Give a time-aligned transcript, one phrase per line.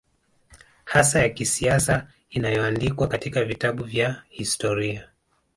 [0.85, 5.07] hasa ya kisiasa inayoandikwa katika vitabu vya historia